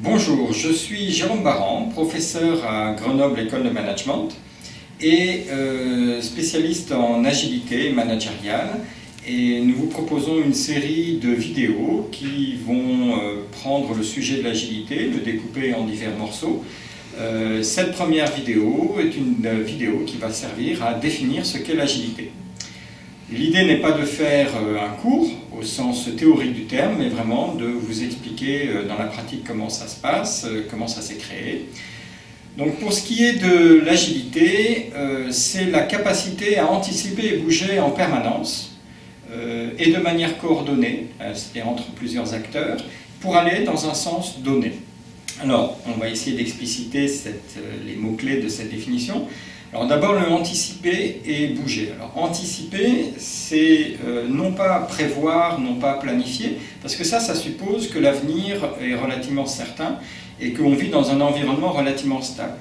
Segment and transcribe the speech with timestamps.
[0.00, 4.28] Bonjour, je suis Jérôme Baran, professeur à Grenoble École de Management
[5.00, 8.78] et euh, spécialiste en agilité managériale.
[9.26, 14.44] Et nous vous proposons une série de vidéos qui vont euh, prendre le sujet de
[14.44, 16.62] l'agilité, le découper en divers morceaux.
[17.18, 22.30] Euh, cette première vidéo est une vidéo qui va servir à définir ce qu'est l'agilité.
[23.30, 25.28] L'idée n'est pas de faire euh, un cours
[25.58, 29.68] au sens théorique du terme, mais vraiment de vous expliquer euh, dans la pratique comment
[29.68, 31.66] ça se passe, euh, comment ça s'est créé.
[32.56, 34.90] Donc pour ce qui est de l'agilité,
[35.30, 38.76] c'est la capacité à anticiper et bouger en permanence
[39.78, 42.78] et de manière coordonnée, c'est-à-dire entre plusieurs acteurs,
[43.20, 44.72] pour aller dans un sens donné.
[45.40, 47.06] Alors, on va essayer d'expliciter
[47.86, 49.28] les mots-clés de cette définition.
[49.72, 51.92] Alors d'abord le anticiper et bouger.
[51.94, 57.88] Alors anticiper, c'est euh, non pas prévoir, non pas planifier, parce que ça, ça suppose
[57.88, 59.98] que l'avenir est relativement certain
[60.40, 62.56] et qu'on vit dans un environnement relativement stable.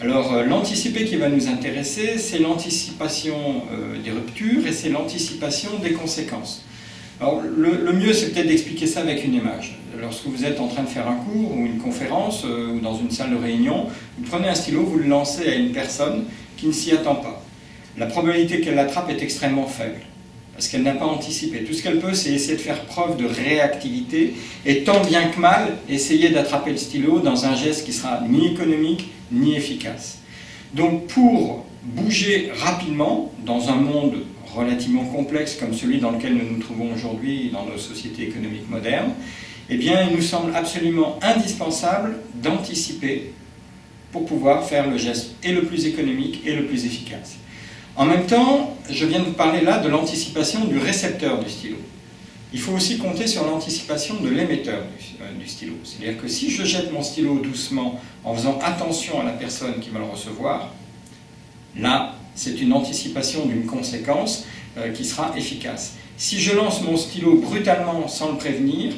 [0.00, 3.34] Alors euh, l'anticiper qui va nous intéresser, c'est l'anticipation
[3.72, 6.64] euh, des ruptures et c'est l'anticipation des conséquences.
[7.20, 9.78] Alors le, mieux, c'est peut-être d'expliquer ça avec une image.
[10.00, 13.10] Lorsque vous êtes en train de faire un cours ou une conférence ou dans une
[13.10, 13.86] salle de réunion,
[14.18, 16.24] vous prenez un stylo, vous le lancez à une personne
[16.56, 17.42] qui ne s'y attend pas.
[17.96, 20.00] La probabilité qu'elle l'attrape est extrêmement faible,
[20.52, 21.64] parce qu'elle n'a pas anticipé.
[21.64, 24.34] Tout ce qu'elle peut, c'est essayer de faire preuve de réactivité,
[24.66, 28.48] et tant bien que mal, essayer d'attraper le stylo dans un geste qui sera ni
[28.48, 30.18] économique, ni efficace.
[30.74, 34.16] Donc pour bouger rapidement dans un monde
[34.54, 39.12] relativement complexe comme celui dans lequel nous nous trouvons aujourd'hui dans nos sociétés économiques modernes,
[39.68, 43.32] eh bien, il nous semble absolument indispensable d'anticiper
[44.12, 47.36] pour pouvoir faire le geste et le plus économique et le plus efficace.
[47.96, 51.76] En même temps, je viens de vous parler là de l'anticipation du récepteur du stylo.
[52.52, 55.74] Il faut aussi compter sur l'anticipation de l'émetteur du, euh, stylo.
[55.82, 59.90] C'est-à-dire que si je jette mon stylo doucement en faisant attention à la personne qui
[59.90, 60.72] va le recevoir,
[61.76, 64.44] là, c'est une anticipation d'une conséquence
[64.78, 65.94] euh, qui sera efficace.
[66.16, 68.94] Si je lance mon stylo brutalement sans le prévenir,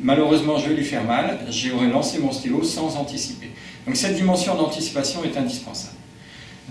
[0.00, 3.50] malheureusement je vais lui faire mal, j'aurais lancé mon stylo sans anticiper.
[3.86, 5.96] Donc cette dimension d'anticipation est indispensable.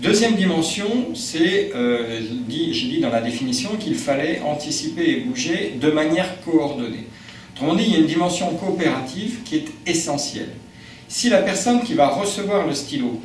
[0.00, 5.90] Deuxième dimension, c'est, euh, j'ai dit dans la définition qu'il fallait anticiper et bouger de
[5.90, 7.06] manière coordonnée.
[7.54, 10.50] Autrement dit, il y a une dimension coopérative qui est essentielle.
[11.06, 13.20] Si la personne qui va recevoir le stylo,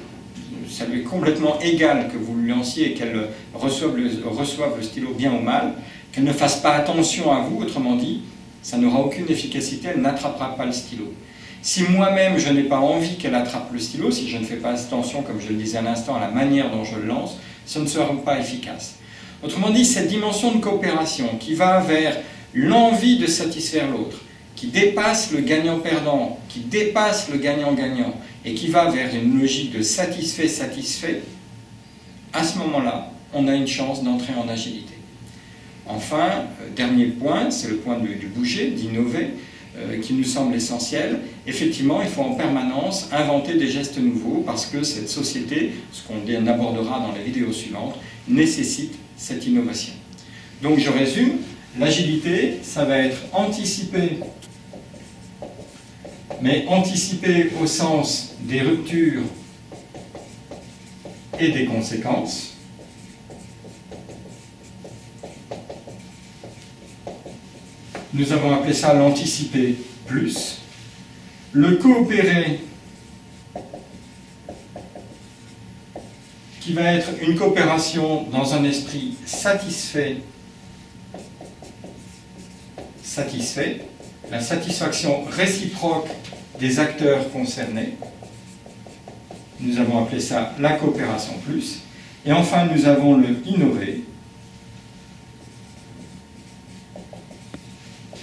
[0.71, 5.33] ça lui est complètement égal que vous lui lanciez et qu'elle reçoive le, stylo bien
[5.33, 5.73] ou mal,
[6.11, 8.21] qu'elle ne fasse pas attention à vous, autrement dit,
[8.61, 11.13] ça n'aura aucune efficacité, elle n'attrapera pas le stylo.
[11.61, 14.71] Si moi-même je n'ai pas envie qu'elle attrape le stylo, si je ne fais pas
[14.71, 17.79] attention, comme je le disais à l'instant, à la manière dont je le lance, ce
[17.79, 18.95] ne sera pas efficace.
[19.43, 22.17] Autrement dit, cette dimension de coopération qui va vers
[22.53, 24.17] l'envie de satisfaire l'autre,
[24.55, 28.13] qui dépasse le gagnant-perdant, qui dépasse le gagnant-gagnant,
[28.45, 31.21] et qui va vers une logique de satisfait-satisfait,
[32.33, 34.93] à ce moment-là, on a une chance d'entrer en agilité.
[35.85, 39.29] Enfin, euh, dernier point, c'est le point du bouger, d'innover.
[39.77, 41.19] Euh, qui nous semble essentiel.
[41.45, 46.47] Effectivement, il faut en permanence inventer des gestes nouveaux parce que cette société, ce qu'on
[46.47, 47.95] abordera dans les vidéos suivantes,
[48.27, 49.93] nécessite cette innovation.
[50.63, 51.33] Donc je résume,
[51.79, 54.17] l'agilité, ça va être anticiper,
[56.41, 59.23] mais anticiper au sens des ruptures
[61.39, 62.55] et des conséquences.
[68.13, 70.61] Nous avons appelé ça l'anticiper plus.
[71.51, 72.59] Le coopérer,
[76.59, 80.17] qui va être une coopération dans un esprit satisfait,
[83.03, 83.81] satisfait,
[84.31, 86.09] la satisfaction réciproque
[86.59, 87.93] des acteurs concernés.
[89.59, 91.79] Nous avons appelé ça la coopération plus.
[92.25, 94.03] Et enfin, nous avons le innover,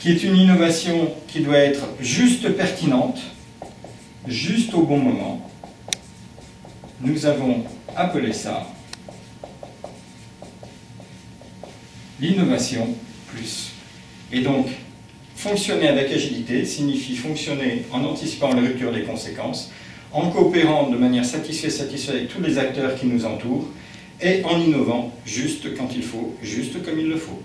[0.01, 3.19] qui est une innovation qui doit être juste pertinente,
[4.27, 5.51] juste au bon moment.
[7.01, 7.65] Nous avons
[7.95, 8.67] appelé ça
[12.21, 12.89] l'innovation
[13.29, 13.73] plus.
[14.33, 14.67] Et donc,
[15.37, 19.71] fonctionner avec agilité signifie fonctionner en anticipant les ruptures des conséquences,
[20.13, 23.69] en coopérant de manière satisfaite avec tous les acteurs qui nous entourent,
[24.21, 27.41] et en innovant juste quand il faut, juste comme il le faut.